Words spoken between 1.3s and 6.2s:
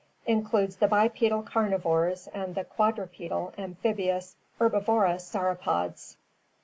carnivores and the quadrupedal, amphibious, herbiv orous sauropods.